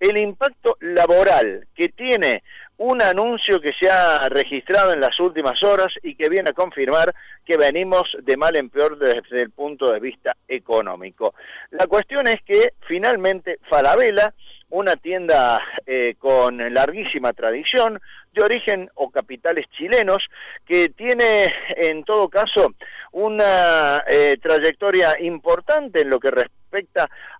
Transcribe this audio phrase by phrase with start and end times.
[0.00, 2.42] el impacto laboral que tiene
[2.78, 7.14] un anuncio que se ha registrado en las últimas horas y que viene a confirmar
[7.44, 11.34] que venimos de mal en peor desde el punto de vista económico.
[11.70, 14.32] La cuestión es que finalmente Falabella
[14.70, 18.00] una tienda eh, con larguísima tradición,
[18.32, 20.28] de origen o capitales chilenos,
[20.64, 22.72] que tiene en todo caso
[23.12, 26.59] una eh, trayectoria importante en lo que respecta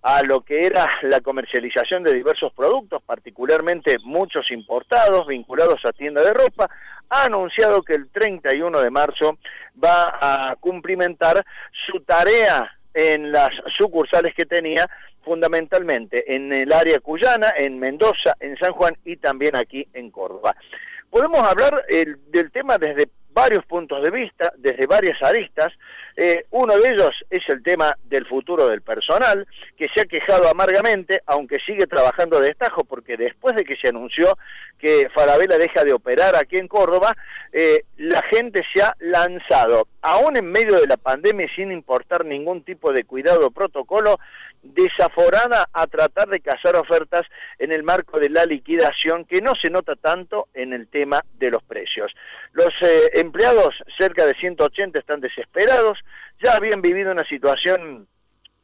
[0.03, 6.23] a lo que era la comercialización de diversos productos, particularmente muchos importados vinculados a tienda
[6.23, 6.69] de ropa,
[7.09, 9.39] ha anunciado que el 31 de marzo
[9.83, 11.45] va a cumplimentar
[11.87, 14.89] su tarea en las sucursales que tenía
[15.23, 20.57] fundamentalmente en el área cuyana, en Mendoza, en San Juan y también aquí en Córdoba.
[21.11, 25.73] Podemos hablar del tema desde varios puntos de vista, desde varias aristas.
[26.17, 30.49] Eh, uno de ellos es el tema del futuro del personal, que se ha quejado
[30.49, 34.37] amargamente, aunque sigue trabajando de destajo, porque después de que se anunció
[34.79, 37.17] que Falabella deja de operar aquí en Córdoba,
[37.53, 42.63] eh, la gente se ha lanzado, aún en medio de la pandemia sin importar ningún
[42.63, 44.19] tipo de cuidado o protocolo,
[44.63, 47.27] desaforada a tratar de cazar ofertas
[47.59, 51.51] en el marco de la liquidación que no se nota tanto en el tema de
[51.51, 52.13] los precios.
[52.53, 55.99] Los eh, empleados, cerca de 180, están desesperados,
[56.43, 58.07] ya habían vivido una situación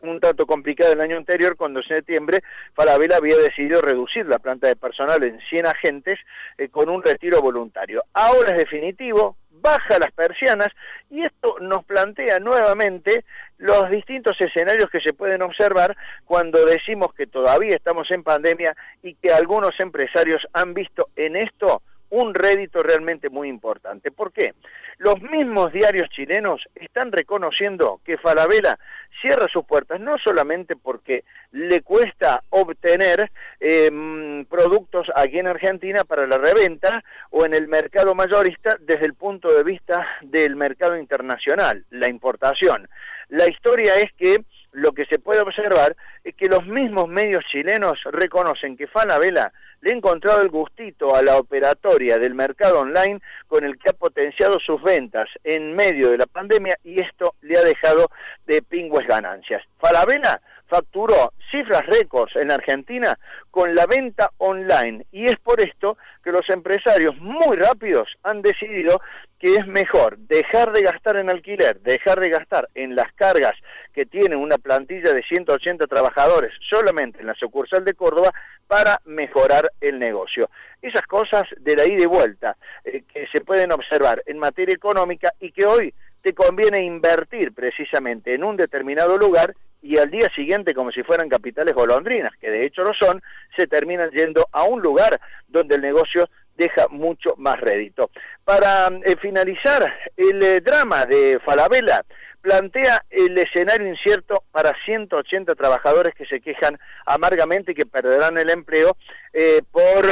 [0.00, 2.42] un tanto complicada el año anterior cuando en septiembre
[2.74, 6.18] Falabella había decidido reducir la planta de personal en 100 agentes
[6.58, 8.04] eh, con un retiro voluntario.
[8.12, 10.68] Ahora es definitivo, baja las persianas
[11.10, 13.24] y esto nos plantea nuevamente
[13.58, 19.14] los distintos escenarios que se pueden observar cuando decimos que todavía estamos en pandemia y
[19.14, 24.10] que algunos empresarios han visto en esto un rédito realmente muy importante.
[24.10, 24.54] ¿Por qué?
[24.98, 28.78] Los mismos diarios chilenos están reconociendo que Falabella
[29.20, 36.26] cierra sus puertas no solamente porque le cuesta obtener em, productos aquí en Argentina para
[36.26, 37.02] la reventa
[37.38, 42.88] o en el mercado mayorista desde el punto de vista del mercado internacional, la importación.
[43.28, 44.42] La historia es que
[44.72, 49.52] lo que se puede observar es que los mismos medios chilenos reconocen que Falabella
[49.82, 53.92] le ha encontrado el gustito a la operatoria del mercado online con el que ha
[53.92, 58.08] potenciado sus ventas en medio de la pandemia y esto le ha dejado
[58.46, 59.62] de pingües ganancias.
[59.78, 63.18] Falabella facturó cifras récords en Argentina
[63.50, 69.00] con la venta online y es por esto que los empresarios muy rápidos han decidido
[69.38, 73.54] que es mejor dejar de gastar en alquiler, dejar de gastar en las cargas
[73.94, 78.32] que tienen una plantilla de 180 trabajadores solamente en la sucursal de Córdoba
[78.66, 80.50] para mejorar el negocio.
[80.82, 85.32] Esas cosas de la ida y vuelta eh, que se pueden observar en materia económica
[85.40, 89.54] y que hoy te conviene invertir precisamente en un determinado lugar
[89.86, 93.22] y al día siguiente, como si fueran capitales golondrinas, que de hecho lo son,
[93.56, 98.10] se terminan yendo a un lugar donde el negocio deja mucho más rédito.
[98.44, 102.02] Para eh, finalizar, el eh, drama de Falabella
[102.40, 108.50] plantea el escenario incierto para 180 trabajadores que se quejan amargamente y que perderán el
[108.50, 108.96] empleo
[109.32, 110.06] eh, por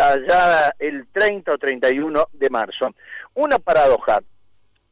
[0.00, 2.90] allá el 30 o 31 de marzo.
[3.34, 4.18] Una paradoja.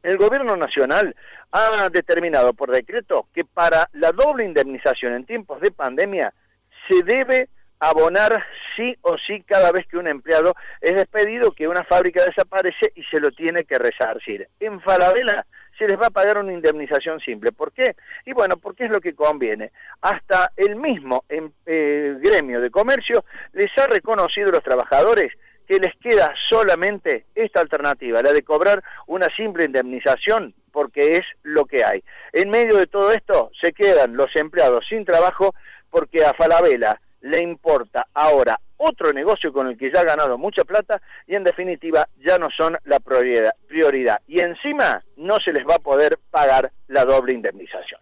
[0.03, 1.15] El gobierno nacional
[1.51, 6.33] ha determinado por decreto que para la doble indemnización en tiempos de pandemia
[6.87, 8.43] se debe abonar
[8.75, 13.03] sí o sí cada vez que un empleado es despedido, que una fábrica desaparece y
[13.03, 14.47] se lo tiene que resarcir.
[14.59, 15.45] En Falabella
[15.77, 17.51] se les va a pagar una indemnización simple.
[17.51, 17.95] ¿Por qué?
[18.25, 19.71] Y bueno, porque es lo que conviene.
[20.01, 25.33] Hasta el mismo em, eh, gremio de comercio les ha reconocido a los trabajadores
[25.71, 31.63] que les queda solamente esta alternativa, la de cobrar una simple indemnización porque es lo
[31.63, 32.03] que hay.
[32.33, 35.55] En medio de todo esto se quedan los empleados sin trabajo
[35.89, 40.65] porque a Falabella le importa ahora otro negocio con el que ya ha ganado mucha
[40.65, 43.53] plata y en definitiva ya no son la prioridad.
[43.65, 44.19] prioridad.
[44.27, 47.99] Y encima no se les va a poder pagar la doble indemnización.